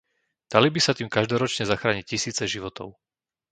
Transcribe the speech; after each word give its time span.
Dali 0.53 0.69
by 0.73 0.79
sa 0.81 0.95
tým 0.97 1.09
každoročne 1.15 1.63
zachrániť 1.71 2.05
tisíce 2.17 2.43
životov. 2.53 2.89